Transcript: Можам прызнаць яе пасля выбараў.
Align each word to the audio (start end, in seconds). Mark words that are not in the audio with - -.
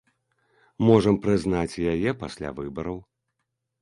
Можам 0.87 1.19
прызнаць 1.27 1.81
яе 1.93 2.17
пасля 2.25 2.49
выбараў. 2.61 2.97